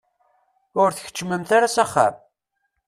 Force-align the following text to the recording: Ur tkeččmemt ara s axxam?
Ur 0.81 0.89
tkeččmemt 0.91 1.49
ara 1.57 1.73
s 1.75 1.77
axxam? 1.83 2.15